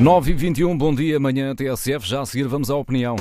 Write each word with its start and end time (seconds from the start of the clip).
9 0.00 0.30
e 0.30 0.34
21 0.34 0.78
bom 0.78 0.94
dia, 0.94 1.18
amanhã 1.18 1.54
TSF. 1.54 2.08
Já 2.08 2.22
a 2.22 2.24
seguir 2.24 2.48
vamos 2.48 2.70
à 2.70 2.74
opinião. 2.74 3.16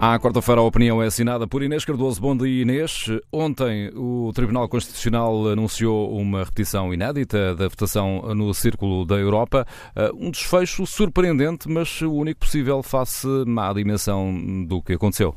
À 0.00 0.16
quarta-feira, 0.20 0.60
a 0.60 0.64
opinião 0.64 1.02
é 1.02 1.06
assinada 1.06 1.48
por 1.48 1.64
Inês 1.64 1.84
Cardoso. 1.84 2.20
Bom 2.20 2.36
dia, 2.36 2.62
Inês. 2.62 3.06
Ontem, 3.32 3.90
o 3.96 4.30
Tribunal 4.32 4.68
Constitucional 4.68 5.48
anunciou 5.48 6.16
uma 6.16 6.44
repetição 6.44 6.94
inédita 6.94 7.52
da 7.56 7.66
votação 7.66 8.32
no 8.36 8.54
Círculo 8.54 9.04
da 9.04 9.16
Europa. 9.16 9.66
Uh, 9.96 10.28
um 10.28 10.30
desfecho 10.30 10.86
surpreendente, 10.86 11.68
mas 11.68 12.00
o 12.02 12.12
único 12.12 12.42
possível 12.42 12.84
face 12.84 13.26
à 13.58 13.72
dimensão 13.72 14.64
do 14.64 14.80
que 14.80 14.92
aconteceu. 14.92 15.34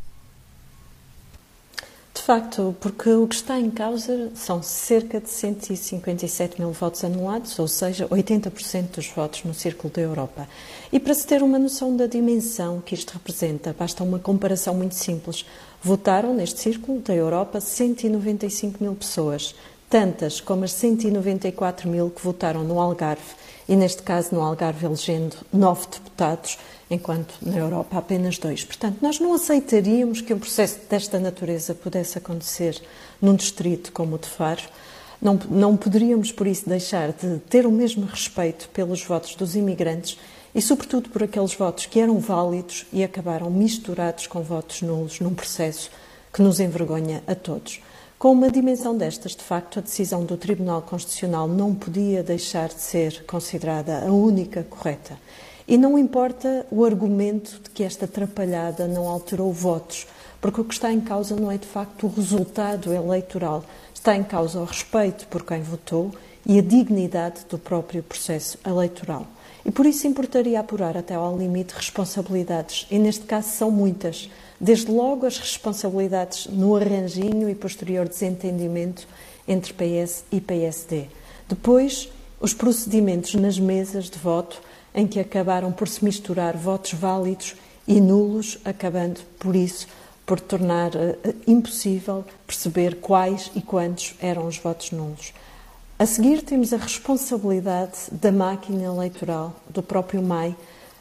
De 2.15 2.21
facto, 2.21 2.73
porque 2.79 3.09
o 3.09 3.27
que 3.27 3.35
está 3.35 3.59
em 3.59 3.69
causa 3.69 4.31
são 4.33 4.63
cerca 4.63 5.19
de 5.19 5.29
157 5.29 6.59
mil 6.61 6.71
votos 6.71 7.03
anulados, 7.03 7.59
ou 7.59 7.67
seja, 7.67 8.07
80% 8.07 8.95
dos 8.95 9.07
votos 9.09 9.43
no 9.43 9.53
Círculo 9.53 9.93
da 9.93 10.01
Europa. 10.01 10.47
E 10.93 10.99
para 10.99 11.13
se 11.13 11.27
ter 11.27 11.43
uma 11.43 11.59
noção 11.59 11.95
da 11.95 12.07
dimensão 12.07 12.81
que 12.81 12.95
isto 12.95 13.11
representa, 13.11 13.75
basta 13.77 14.01
uma 14.01 14.17
comparação 14.17 14.73
muito 14.73 14.95
simples. 14.95 15.45
Votaram 15.83 16.33
neste 16.33 16.61
Círculo 16.61 17.01
da 17.01 17.13
Europa 17.13 17.59
195 17.59 18.81
mil 18.81 18.95
pessoas, 18.95 19.53
tantas 19.89 20.39
como 20.39 20.63
as 20.63 20.71
194 20.71 21.87
mil 21.87 22.09
que 22.09 22.23
votaram 22.23 22.63
no 22.63 22.79
Algarve, 22.79 23.35
e 23.67 23.75
neste 23.75 24.03
caso 24.03 24.33
no 24.33 24.41
Algarve 24.41 24.85
elegendo 24.85 25.35
nove 25.51 25.87
deputados 25.91 26.57
enquanto 26.89 27.33
na 27.41 27.57
Europa 27.57 27.97
apenas 27.97 28.37
dois. 28.37 28.63
Portanto, 28.63 28.97
nós 29.01 29.19
não 29.19 29.33
aceitaríamos 29.33 30.21
que 30.21 30.33
um 30.33 30.39
processo 30.39 30.79
desta 30.89 31.19
natureza 31.19 31.73
pudesse 31.73 32.17
acontecer 32.17 32.79
num 33.21 33.35
distrito 33.35 33.91
como 33.91 34.15
o 34.15 34.19
de 34.19 34.27
Faro. 34.27 34.61
Não, 35.21 35.39
não 35.49 35.77
poderíamos, 35.77 36.31
por 36.31 36.45
isso, 36.45 36.69
deixar 36.69 37.11
de 37.11 37.39
ter 37.49 37.65
o 37.65 37.71
mesmo 37.71 38.05
respeito 38.05 38.69
pelos 38.69 39.03
votos 39.03 39.35
dos 39.35 39.55
imigrantes 39.55 40.19
e, 40.53 40.61
sobretudo, 40.61 41.09
por 41.09 41.23
aqueles 41.23 41.53
votos 41.53 41.85
que 41.85 41.99
eram 41.99 42.19
válidos 42.19 42.85
e 42.93 43.03
acabaram 43.03 43.49
misturados 43.49 44.27
com 44.27 44.41
votos 44.41 44.81
nulos 44.81 45.19
num 45.19 45.33
processo 45.33 45.89
que 46.31 46.41
nos 46.41 46.59
envergonha 46.59 47.23
a 47.25 47.33
todos. 47.33 47.79
Com 48.17 48.31
uma 48.31 48.49
dimensão 48.49 48.97
destas, 48.97 49.35
de 49.35 49.43
facto, 49.43 49.77
a 49.77 49.81
decisão 49.81 50.23
do 50.23 50.37
Tribunal 50.37 50.81
Constitucional 50.81 51.49
não 51.49 51.75
podia 51.75 52.23
deixar 52.23 52.69
de 52.69 52.79
ser 52.79 53.25
considerada 53.25 54.07
a 54.07 54.11
única 54.11 54.63
correta. 54.63 55.19
E 55.67 55.77
não 55.77 55.99
importa 55.99 56.65
o 56.71 56.85
argumento 56.85 57.59
de 57.61 57.69
que 57.71 57.83
esta 57.83 58.05
atrapalhada 58.05 58.87
não 58.87 59.09
alterou 59.09 59.51
votos, 59.51 60.07
porque 60.39 60.61
o 60.61 60.63
que 60.63 60.73
está 60.73 60.93
em 60.93 61.01
causa 61.01 61.35
não 61.35 61.51
é 61.51 61.57
de 61.57 61.67
facto 61.67 62.07
o 62.07 62.09
resultado 62.09 62.93
eleitoral, 62.93 63.65
está 63.93 64.15
em 64.15 64.23
causa 64.23 64.61
o 64.61 64.65
respeito 64.65 65.27
por 65.27 65.43
quem 65.43 65.61
votou 65.61 66.11
e 66.45 66.59
a 66.59 66.61
dignidade 66.61 67.45
do 67.49 67.57
próprio 67.57 68.03
processo 68.03 68.57
eleitoral. 68.65 69.25
E 69.65 69.71
por 69.71 69.85
isso 69.85 70.05
importaria 70.05 70.59
apurar 70.59 70.95
até 70.95 71.15
ao 71.15 71.37
limite 71.37 71.73
responsabilidades, 71.73 72.85
e 72.91 72.99
neste 72.99 73.25
caso 73.25 73.49
são 73.49 73.71
muitas. 73.71 74.29
Desde 74.59 74.91
logo 74.91 75.25
as 75.25 75.39
responsabilidades 75.39 76.47
no 76.47 76.75
arranjinho 76.75 77.49
e 77.49 77.55
posterior 77.55 78.07
desentendimento 78.07 79.07
entre 79.47 79.73
PS 79.73 80.23
e 80.31 80.39
PSD. 80.39 81.07
Depois, 81.49 82.09
os 82.39 82.53
procedimentos 82.53 83.33
nas 83.35 83.59
mesas 83.59 84.09
de 84.09 84.19
voto 84.19 84.61
em 84.93 85.07
que 85.07 85.19
acabaram 85.19 85.71
por 85.71 85.87
se 85.87 86.05
misturar 86.05 86.55
votos 86.55 86.93
válidos 86.93 87.55
e 87.87 87.99
nulos, 87.99 88.57
acabando 88.63 89.19
por 89.39 89.55
isso 89.55 89.87
por 90.25 90.39
tornar 90.39 90.95
uh, 90.95 91.35
impossível 91.45 92.25
perceber 92.47 92.95
quais 92.95 93.51
e 93.55 93.61
quantos 93.61 94.15
eram 94.19 94.47
os 94.47 94.57
votos 94.57 94.91
nulos. 94.91 95.33
A 95.97 96.05
seguir 96.05 96.41
temos 96.41 96.73
a 96.73 96.77
responsabilidade 96.77 97.97
da 98.11 98.29
máquina 98.29 98.83
eleitoral, 98.83 99.55
do 99.69 99.81
próprio 99.81 100.21
MAI, 100.21 100.53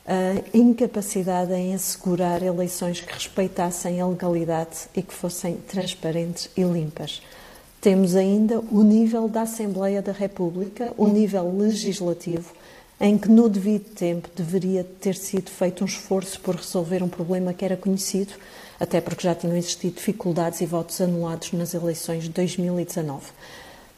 a 0.06 0.56
incapacidade 0.56 1.52
em 1.52 1.74
assegurar 1.74 2.44
eleições 2.44 3.00
que 3.00 3.12
respeitassem 3.12 4.00
a 4.00 4.06
legalidade 4.06 4.86
e 4.94 5.02
que 5.02 5.12
fossem 5.12 5.56
transparentes 5.56 6.48
e 6.56 6.62
limpas. 6.62 7.20
Temos 7.80 8.14
ainda 8.14 8.60
o 8.60 8.84
nível 8.84 9.28
da 9.28 9.42
Assembleia 9.42 10.00
da 10.00 10.12
República, 10.12 10.92
o 10.96 11.08
nível 11.08 11.52
legislativo, 11.58 12.52
em 13.00 13.18
que 13.18 13.28
no 13.28 13.48
devido 13.48 13.92
tempo 13.96 14.28
deveria 14.36 14.84
ter 14.84 15.16
sido 15.16 15.50
feito 15.50 15.82
um 15.82 15.88
esforço 15.88 16.38
por 16.38 16.54
resolver 16.54 17.02
um 17.02 17.08
problema 17.08 17.52
que 17.52 17.64
era 17.64 17.76
conhecido, 17.76 18.34
até 18.78 19.00
porque 19.00 19.24
já 19.24 19.34
tinham 19.34 19.56
existido 19.56 19.96
dificuldades 19.96 20.60
e 20.60 20.66
votos 20.66 21.00
anulados 21.00 21.50
nas 21.50 21.74
eleições 21.74 22.22
de 22.22 22.28
2019. 22.28 23.24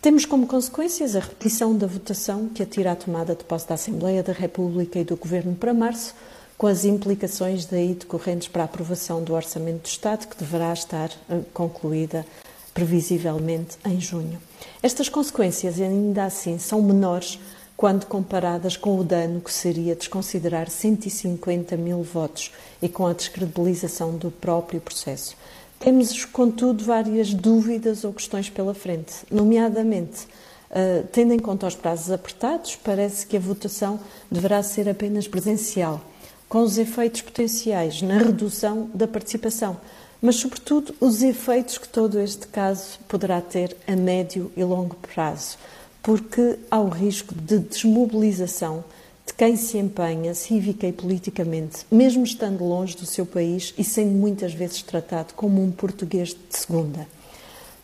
Temos 0.00 0.24
como 0.24 0.46
consequências 0.46 1.16
a 1.16 1.20
repetição 1.20 1.76
da 1.76 1.86
votação 1.86 2.48
que 2.48 2.62
atira 2.62 2.92
a 2.92 2.96
tomada 2.96 3.34
de 3.34 3.42
posse 3.42 3.66
da 3.66 3.74
Assembleia 3.74 4.22
da 4.22 4.32
República 4.32 4.98
e 4.98 5.04
do 5.04 5.16
Governo 5.16 5.54
para 5.56 5.74
março, 5.74 6.14
com 6.56 6.66
as 6.66 6.84
implicações 6.84 7.66
daí 7.66 7.94
decorrentes 7.94 8.48
para 8.48 8.62
a 8.62 8.66
aprovação 8.66 9.22
do 9.22 9.34
Orçamento 9.34 9.82
do 9.82 9.86
Estado, 9.86 10.26
que 10.28 10.36
deverá 10.36 10.72
estar 10.72 11.10
eh, 11.28 11.40
concluída 11.52 12.24
previsivelmente 12.72 13.76
em 13.84 14.00
junho. 14.00 14.40
Estas 14.82 15.08
consequências, 15.08 15.80
ainda 15.80 16.24
assim, 16.24 16.58
são 16.58 16.80
menores 16.82 17.38
quando 17.76 18.06
comparadas 18.06 18.76
com 18.76 18.98
o 18.98 19.04
dano 19.04 19.40
que 19.40 19.52
seria 19.52 19.94
desconsiderar 19.94 20.70
150 20.70 21.76
mil 21.76 22.02
votos 22.02 22.52
e 22.80 22.88
com 22.88 23.06
a 23.06 23.12
descredibilização 23.12 24.16
do 24.16 24.30
próprio 24.30 24.80
processo. 24.80 25.36
Temos, 25.78 26.24
contudo, 26.24 26.84
várias 26.84 27.32
dúvidas 27.32 28.04
ou 28.04 28.12
questões 28.12 28.48
pela 28.48 28.74
frente, 28.74 29.14
nomeadamente, 29.30 30.24
uh, 30.70 31.06
tendo 31.12 31.32
em 31.32 31.38
conta 31.38 31.66
os 31.66 31.74
prazos 31.74 32.10
apertados, 32.10 32.76
parece 32.76 33.26
que 33.26 33.36
a 33.36 33.40
votação 33.40 34.00
deverá 34.30 34.62
ser 34.62 34.88
apenas 34.88 35.28
presencial, 35.28 36.00
com 36.48 36.60
os 36.60 36.78
efeitos 36.78 37.22
potenciais 37.22 38.02
na 38.02 38.18
redução 38.18 38.90
da 38.94 39.06
participação, 39.06 39.76
mas, 40.20 40.36
sobretudo, 40.36 40.94
os 41.00 41.22
efeitos 41.22 41.78
que 41.78 41.88
todo 41.88 42.18
este 42.18 42.46
caso 42.46 42.98
poderá 43.06 43.40
ter 43.40 43.76
a 43.86 43.94
médio 43.94 44.50
e 44.56 44.64
longo 44.64 44.96
prazo 45.14 45.58
porque 46.06 46.56
há 46.70 46.78
o 46.78 46.88
risco 46.88 47.34
de 47.34 47.58
desmobilização 47.58 48.84
de 49.26 49.34
quem 49.34 49.56
se 49.56 49.76
empenha 49.76 50.34
cívica 50.34 50.86
e 50.86 50.92
politicamente, 50.92 51.84
mesmo 51.90 52.24
estando 52.24 52.64
longe 52.64 52.96
do 52.96 53.04
seu 53.04 53.26
país 53.26 53.74
e 53.76 53.82
sendo 53.82 54.12
muitas 54.12 54.54
vezes 54.54 54.82
tratado 54.82 55.34
como 55.34 55.62
um 55.62 55.72
português 55.72 56.28
de 56.28 56.56
segunda. 56.56 57.08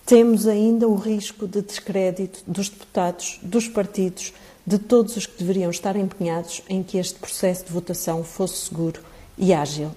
Temos 0.07 0.47
ainda 0.47 0.89
o 0.89 0.95
risco 0.95 1.49
de 1.49 1.61
descrédito 1.61 2.43
dos 2.47 2.69
deputados, 2.69 3.41
dos 3.43 3.67
partidos, 3.67 4.33
de 4.65 4.79
todos 4.79 5.17
os 5.17 5.27
que 5.27 5.39
deveriam 5.39 5.71
estar 5.71 5.97
empenhados 5.97 6.63
em 6.69 6.83
que 6.83 6.99
este 6.99 7.19
processo 7.19 7.65
de 7.65 7.73
votação 7.73 8.23
fosse 8.23 8.69
seguro 8.69 9.01
e 9.37 9.53
ágil. 9.53 9.91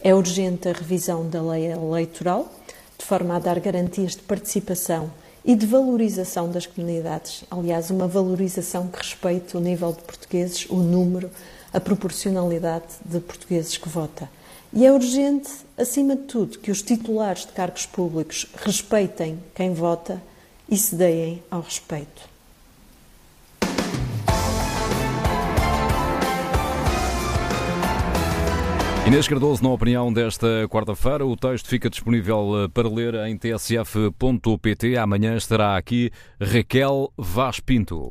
É 0.00 0.14
urgente 0.14 0.68
a 0.68 0.72
revisão 0.72 1.28
da 1.28 1.42
lei 1.42 1.66
eleitoral, 1.66 2.50
de 2.96 3.04
forma 3.04 3.36
a 3.36 3.38
dar 3.38 3.60
garantias 3.60 4.12
de 4.12 4.22
participação 4.22 5.10
e 5.48 5.56
de 5.56 5.64
valorização 5.64 6.50
das 6.50 6.66
comunidades. 6.66 7.42
Aliás, 7.50 7.90
uma 7.90 8.06
valorização 8.06 8.86
que 8.86 8.98
respeite 8.98 9.56
o 9.56 9.60
nível 9.60 9.94
de 9.94 10.02
portugueses, 10.02 10.66
o 10.68 10.76
número, 10.76 11.30
a 11.72 11.80
proporcionalidade 11.80 12.84
de 13.02 13.18
portugueses 13.18 13.78
que 13.78 13.88
vota. 13.88 14.28
E 14.74 14.84
é 14.84 14.92
urgente, 14.92 15.48
acima 15.78 16.14
de 16.16 16.24
tudo, 16.24 16.58
que 16.58 16.70
os 16.70 16.82
titulares 16.82 17.46
de 17.46 17.52
cargos 17.52 17.86
públicos 17.86 18.44
respeitem 18.56 19.42
quem 19.54 19.72
vota 19.72 20.20
e 20.68 20.76
se 20.76 20.94
deem 20.94 21.42
ao 21.50 21.62
respeito. 21.62 22.28
Inês 29.08 29.26
Cardoso, 29.26 29.62
na 29.62 29.70
opinião 29.70 30.12
desta 30.12 30.46
quarta-feira, 30.68 31.24
o 31.24 31.34
texto 31.34 31.66
fica 31.66 31.88
disponível 31.88 32.64
eh, 32.64 32.68
para 32.68 32.86
ler 32.90 33.14
em 33.26 33.38
tsf.pt. 33.38 34.98
Amanhã 34.98 35.34
estará 35.34 35.78
aqui 35.78 36.10
Raquel 36.38 37.10
Vaz 37.16 37.58
Pinto. 37.58 38.06